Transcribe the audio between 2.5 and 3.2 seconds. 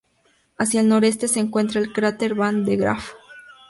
De Graaff.